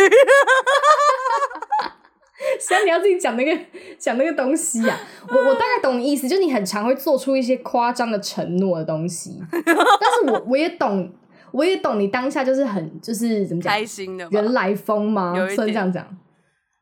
[2.61, 3.65] 虽然你要自己讲那个
[3.99, 4.99] 讲那个东西呀、
[5.29, 11.13] 我我大概懂你意思，就是你很常会做出一些夸张的承诺的东西， 但是我我也懂，
[11.53, 14.41] 我也懂你当下就是很就是怎么讲，开心的吧？
[14.41, 15.35] 人来疯吗？
[15.37, 16.19] 有一点算这样讲。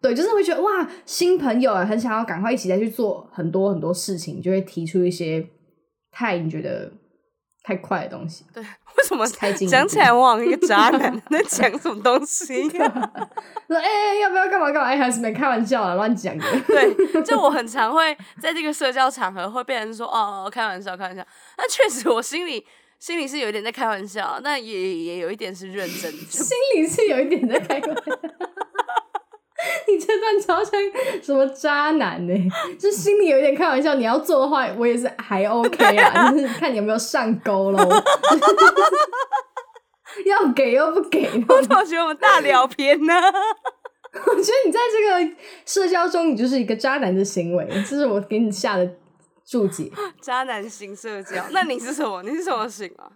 [0.00, 5.44] 对，就是会觉得哇，新朋友啊，很想要赶快一起再去做很多很多事情，就会提出一些
[6.12, 6.92] 太你觉得
[7.64, 8.44] 太快的东西。
[8.54, 8.62] 对，
[8.98, 14.88] 为什么讲起来我好像一个渣男 在讲什么东西、 说哎、欸要不要干嘛干嘛？
[14.88, 16.44] 哎、还是没开玩笑啊，乱讲的。
[16.66, 21.24] 对，就我很常会在这个社交场合会被人说哦，开玩笑，开玩笑。
[21.56, 22.66] 那确实，我心里
[22.98, 26.10] 心里是有点在开玩笑，那也也有一点是认真。
[26.10, 28.47] 就心里是有一点在开玩笑。
[29.90, 30.80] 你这段超像
[31.22, 32.34] 什么渣男呢、
[32.78, 37.78] 就心里有一点开玩笑，你要做的话，我也是还 OK 啊，就是看你有没有上钩喽。
[40.24, 43.14] 要给又不给，我怎么觉得我们大聊偏呢？
[43.14, 48.88] 我觉得你在这个社交中，你就是一个渣男的行为，这是我给你下的
[49.46, 49.90] 注解。
[50.20, 52.22] 渣男型社交，那你是什么？
[52.24, 53.06] 你是什么型啊？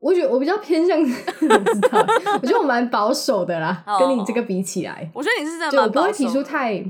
[0.00, 2.06] 我觉得我比较偏向，我不知道，
[2.40, 6.42] 我觉得我蛮保守的啦，哦跟你这个比起来，我觉得你是真的就我蛮保守不会提出。
[6.42, 6.84] 太，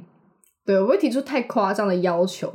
[0.64, 2.52] 对，我不会提出太夸张的要求，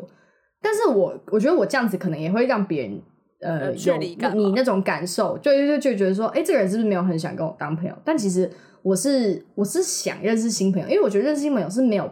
[0.61, 3.01] 但是我我觉得我这样子可能也会让别人。
[3.43, 4.15] 呃，有你
[4.55, 7.95] 那种感受，就就就觉得说，哎、这个人是不是没有很想跟我当朋友？
[8.05, 8.47] 但其实
[8.83, 12.07] 我是我是想认识新朋友，因为我觉得认识新朋友是没有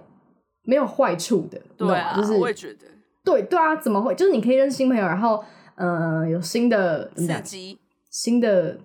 [0.64, 1.62] 没有坏处的？
[1.78, 2.88] 对啊，就是我也觉得
[3.24, 4.16] 对对啊，怎么会？
[4.16, 5.44] 就是你可以认识新朋友，然后
[5.76, 7.12] 呃，有新的？
[7.16, 7.78] 刺激
[8.10, 8.80] 新的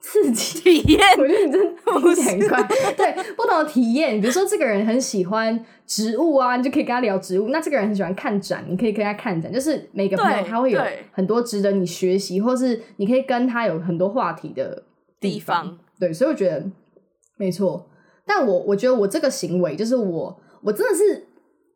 [0.00, 0.60] 刺激。
[0.82, 1.00] 体验。
[1.18, 2.62] 我觉得你真的听起来很快，
[2.96, 9.52] 对不同的体验，比如说这个人很喜欢植物啊，你就可以跟他聊植物；那这个人很喜欢看展，你可以跟他看展。
[9.52, 10.80] 就是每个朋友他会有
[11.12, 14.82] 很多值得你学习，或是你可以跟他有很多话题的
[15.20, 15.64] 地方。
[15.64, 16.64] 方对，所以我觉得
[17.36, 17.88] 没错。
[18.26, 21.26] 但我我觉得我这个行为，就是我我真的是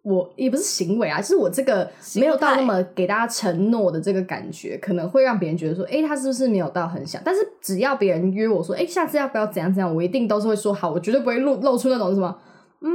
[0.09, 7.21] 我也不是行为啊，就是我这个心没有到那态么给大家承诺的这个感觉，可能会让别人觉得说，哎、他是不是没有到很想？
[7.25, 12.37] 但是只要别人约我说，哎、下次要不要怎样怎样，我一定都是会说好，我绝对不会露露出那种什么。
[12.81, 12.89] 嗯，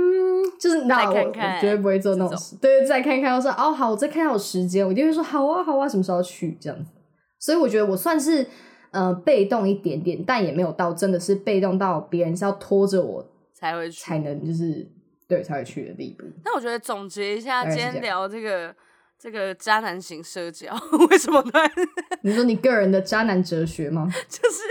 [0.58, 6.92] 就是那我绝对不会做那种对，再看看，我说哦好，我再看下我时间，我一定会说好啊好啊，什么时候去这样子。
[7.38, 8.48] 所以我觉得我算是
[8.92, 13.92] 呃被动一点点，但也没有到真的是被动到别人是要拖着我才会。
[13.92, 14.90] 才能就是
[15.28, 16.26] 对才会去的地步。
[16.46, 18.76] 那我觉得总结一下，今天聊这个
[19.18, 20.74] 这个渣男型社交，
[21.10, 21.52] 为什么呢？
[22.24, 24.10] 你说你个人的渣男哲学吗？
[24.28, 24.62] 就是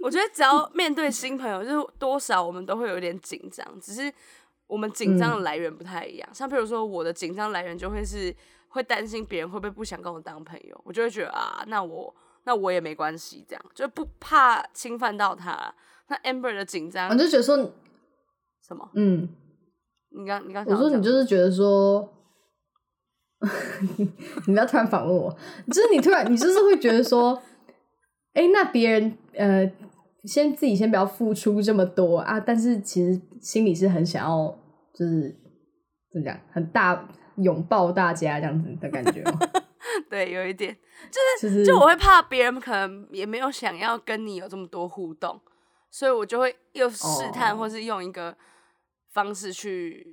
[0.00, 4.12] 我觉得只要面对新朋友，就是多少我们都会有一点紧张，只是
[4.66, 6.28] 我们紧张的来源不太一样。
[6.32, 8.34] 像比如说我的紧张来源就会是
[8.68, 15.74] 会担心别人会不会不想跟我当朋友，我就会觉得啊，那我那我也没关系，这样就不怕侵犯到他。
[16.08, 17.56] 那 Amber 的紧张我就觉得说，
[18.66, 18.88] 什么？
[18.94, 19.28] 嗯，
[20.10, 22.08] 你刚你刚我说你就是觉得说，
[24.46, 25.34] 你不要突然反问我，
[25.68, 27.40] 就是你突然你就是会觉得说，
[28.34, 29.70] 哎、那别人呃，
[30.24, 34.46] 先自己先不要付出这么多啊，但是其实心里是很想要，
[34.94, 35.34] 就是
[36.12, 39.38] 怎么讲，很大拥抱大家这样子的感觉吗？
[40.10, 40.76] 对，有一点，
[41.40, 45.40] 就是就我会怕别人可能也没有想要跟你有这么多互动，
[45.90, 48.36] 所以我就会又试探，哦或是用一个
[49.10, 50.06] 方式去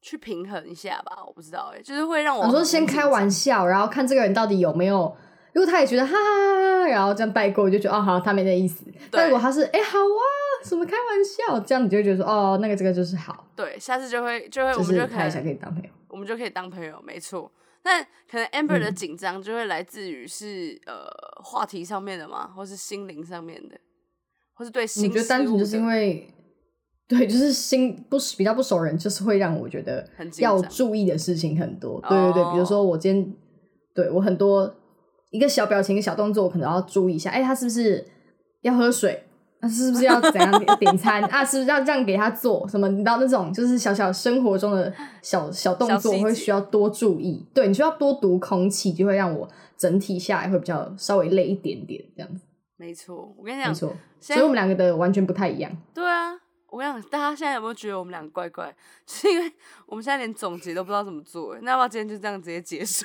[0.00, 5.16] 去平衡一下吧，我不知道哎、就是会让我我说先开玩笑，然后看这个人到底有没有。
[5.52, 8.84] 如果他也觉得哈哈哈哈，然后这样带过，我就觉得哦好，他没那意思。
[9.08, 10.22] 但如果他是哎、好啊，
[10.64, 15.88] 什么开玩笑，这样你就会觉得说哦，那个这个就是好，对，下次就会就会我们就可他一下能可以当朋友。
[16.08, 17.52] 我们就可以当朋友，没错。
[17.84, 21.06] 但可能 Amber 的嗯紧张就会来自于是、呃
[21.44, 23.78] 话题上面的嘛，或是心灵上面的，
[24.54, 26.26] 或是对我新觉得单纯就是因为，
[27.16, 30.06] 对，就是新不比较不熟人，就是会让我觉得
[30.38, 32.00] 要注意的事情很多。
[32.08, 33.34] 对对对，比如说我今天
[33.94, 34.74] 对我很多
[35.30, 37.30] 一个小表情、一个小动作，我可能要注意一下。
[37.30, 38.04] 哎，他是不是
[38.62, 39.24] 要喝水？
[39.60, 41.42] 啊，是不是要怎样点 点餐啊？
[41.42, 42.86] 是不是要这样给他做什么？
[42.88, 44.92] 你知道那种就是小小生活中的
[45.22, 47.46] 小小动作，我会需要多注意。
[47.54, 49.48] 对你需要多读空气，就会让我
[49.78, 52.44] 整体下来会比较稍微累一点点这样子。
[52.76, 55.72] 没错，我跟你讲，没错，所以我们两个的完全不太一样。
[55.94, 56.32] 对啊，
[56.74, 58.74] 我跟你讲，大家现在有没有觉得我们两个怪怪？
[59.06, 59.52] 是因为
[59.86, 61.56] 我们现在连总结都不知道怎么做。
[61.62, 63.04] 那要不要今天就这样直接结束？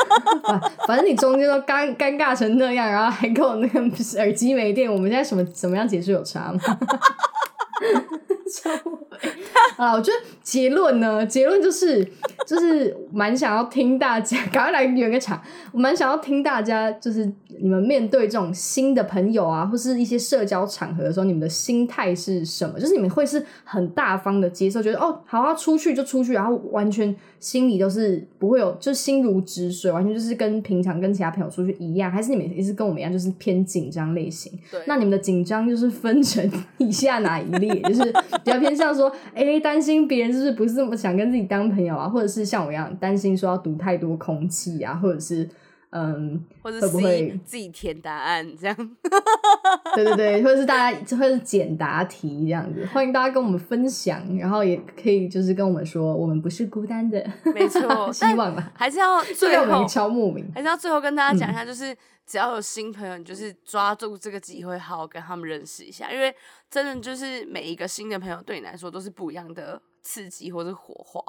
[0.88, 3.78] 反正你中间都尴尴尬成那样，然后还跟我那个
[4.16, 6.58] 耳机没电，我们现在什么怎么样结束有差吗？
[9.76, 9.92] 啊！
[9.92, 12.04] 我觉得结论呢，结论就是
[12.46, 15.40] 就是蛮想要听大家，赶快来圆个场。
[15.72, 17.30] 我蛮想要听大家，就是
[17.60, 22.78] 你们面对这种新的朋友啊，或是一些社交场合的时候，你们的心态是什么？
[22.78, 34.52] 就是你们会是很大方的接受，觉得哦，好啊，出去就出去，然后完全心里都是不会有，就心如止水，完全就是跟平常跟其他朋友出去一样，还是你们也是跟我们一样，就是偏紧张类型？
[34.70, 37.80] 对，那你们的紧张就是分成 以下哪一列？
[37.82, 38.12] 就 是
[38.44, 45.48] 比较偏向说，哎、担心别人是不是不是这么想跟自己当朋友啊，或者是像我一样担心说要读太多空气啊，或者是
[45.90, 48.76] 嗯，或者会不自己会自己填答案这样。
[49.94, 57.24] 对对对，或者是大家或者是简答题这样子，欢迎大家跟我们分享，然后也可以就是跟我们说，我们不是孤单的，
[57.54, 60.50] 没错希望吧，还是要最最后敲木名。
[60.54, 66.34] 还是要最后跟大家嗯讲一下，就是、只要有新朋友，你就是抓住这个机会，好好跟他们认识一下，因为
[66.70, 71.22] 真的就是每一个新的朋友对你来说都是不一样的刺激或者火花。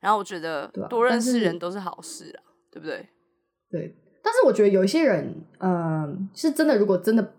[0.00, 3.08] 然后我觉得多认识人都是好事啊，对不对？
[3.72, 3.92] 对，
[4.22, 7.32] 但是我觉得有一些人，嗯、是真的，如果真的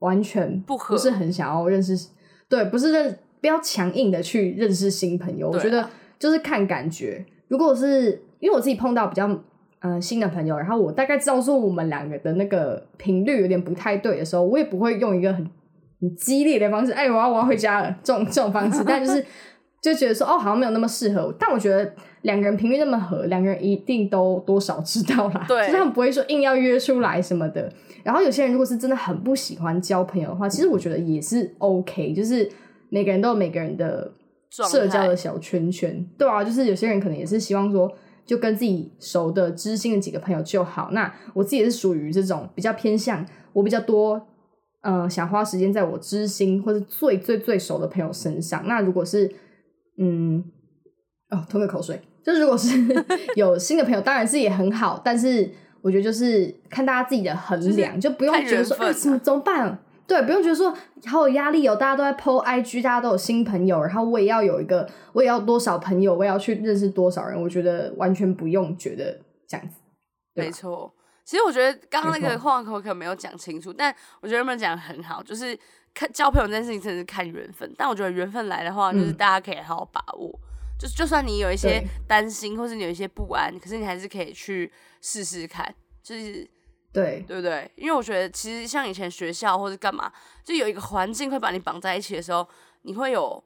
[0.00, 2.08] 完全不合不是很想要认识，
[2.48, 5.48] 对，不是认不要强硬的去认识新朋友。
[5.48, 7.24] 我觉得就是看感觉。
[7.48, 9.30] 如果是因为我自己碰到比较
[9.78, 15.48] 呃新的朋友，然后我大概知道说我们两个的那个频率有点不太对的时候，我也不会用一个很
[16.00, 19.24] 很激烈的方式，哎，我要我要回家了这种这种方式， 但就是
[19.92, 21.34] 就觉得说哦，好像没有那么适合我。
[21.38, 27.72] 但我觉得两个人频率那么合，两个人一定都多少知道啦，对就是他们不会说硬要约出来什么的。
[28.02, 32.50] 然后有些人如果是真的很不喜欢交朋友的话，其实我觉得也是 OK，就是
[32.88, 34.12] 每个人都有每个人的
[34.50, 37.92] 社交的小圈圈，对啊，就是有些人可能也是希望说，
[38.24, 40.90] 就跟自己熟的、知心的几个朋友就好。
[40.92, 44.26] 那我自己也是属于这种比较偏向我比较多，
[44.82, 48.62] 呃，想花时间在我知心或是最最最熟的朋友身上。
[48.66, 49.30] 那如果是，
[49.98, 50.44] 嗯，
[51.30, 52.76] 哦，吞个口水，就如果是
[53.36, 55.50] 有新的朋友，当然是也很好，但是
[55.82, 59.78] 我觉得就是看大家自己的衡量，就不用看觉得说哎怎么怎么办？
[60.06, 60.72] 对，不用觉得说
[61.06, 69.18] 好有压力哦，大家都在 PO IG，大家都有新朋友，然后我也要有一个，我也要多少朋友，我也要去认识多少人，我觉得完全不用觉得
[69.48, 69.80] 这样子。
[70.34, 70.92] 没错。
[71.24, 75.58] 其实我觉得刚刚那个话口可能没有讲清楚，但我觉得他们讲的很好，就是
[75.96, 77.74] 看交朋友这件事情真的是看缘分。
[77.78, 80.38] 但我觉得缘分来的话，就是嗯大家可以好好把握。
[80.78, 84.70] 就是就算你有一些担心，或是你有一些不安，可是你还是可以去
[85.00, 86.46] 试试看，就是
[86.92, 87.70] 对，对不对？
[87.76, 90.12] 因为我觉得其实像以前学校或者干嘛，
[90.44, 92.46] 就有一个环境会把你绑在一起的时候，
[92.82, 93.42] 你会有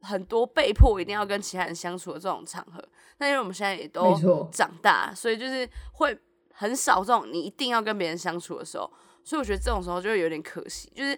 [0.00, 2.84] 很多被迫一定要跟其他人相处的这种场合。
[3.18, 4.18] 那因为我们现在也都
[4.50, 6.18] 长大，所以就是会
[6.52, 11.16] 很少这种你一定要跟别人相处的时候，所以我觉得这种时候就会有点可惜，就是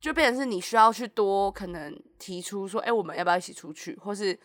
[0.00, 4.38] 就变成是你需要去多可能提出说，哎、我们要不要一起出去，或是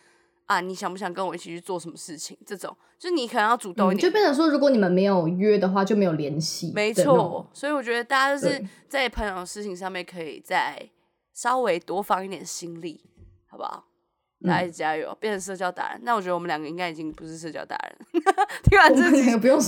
[0.44, 2.36] 啊，你想不想跟我一起去做什么事情？
[2.46, 6.72] 这种就是你可能要主动一嗯，点就变成说，如果你们没有约的话，就没有联系。
[6.74, 10.90] 没错，所以我觉得大家就是在朋友的事情上面可以再
[11.32, 13.02] 稍微多放一点心力，
[13.48, 13.84] 好不好？
[13.88, 13.92] 嗯
[14.46, 16.00] 大家一起加油，变成社交达人。
[16.04, 17.96] 那我觉得我们两个应该已经不是社交达人。
[18.62, 19.62] 听完我这集，听们两个不用，完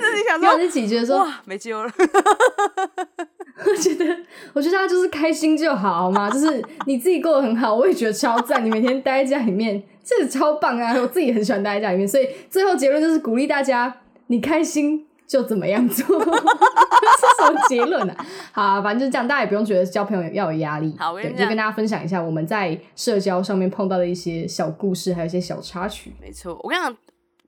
[0.00, 1.90] 自己想 听完说，这集觉得说，哇，没救了。
[3.70, 4.04] 我觉得，
[4.52, 6.30] 我觉得大家就是开心就好，好吗？
[6.30, 8.64] 就是你自己过得很好，我也觉得超赞。
[8.64, 10.94] 你每天待在家里面，这个超棒啊！
[11.00, 18.14] 我自己很喜欢待在家里面，所以最后结论就是鼓励大家，你开心就怎么样做， 这是什么结论呢、
[18.52, 20.94] 好、啊，反正就是这样，大家也不用觉得交朋友要有压力。
[20.98, 26.12] 好我就跟大家分享一下我们在社交上面碰到的一些小故事，还有一些小插曲。
[26.20, 26.96] 没错，我跟你讲，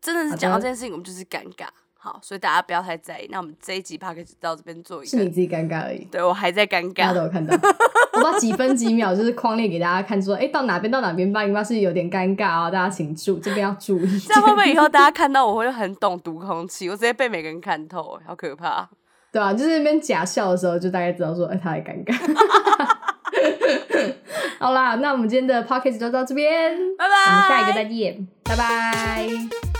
[0.00, 1.66] 真的是讲到这件事情，我们就是尴尬。
[2.06, 3.26] 好，所以大家不要太在意。
[3.32, 6.94] 那我们这一集 p o d 到这边做一个，是你自己尴尬而已，对我还在尴尬。
[6.94, 7.52] 大家都有看到。
[8.14, 14.20] 我把几分几秒就是框列给大家看，说，哎、到哪边到哪边八零八是有点尴尬哦，大家请注这边要注意。
[14.20, 16.88] 这样会不会以后大家看到我会很懂读空气？
[16.88, 18.88] 我直接被每个人看透，好可怕。
[19.32, 22.14] 对啊，就是那边假笑的时候，就大概知道说，哎、他还尴尬。
[24.60, 27.32] 好啦，那我们今天的 podcast 就到这边，拜拜。
[27.32, 29.75] 我们下一个再见，拜拜。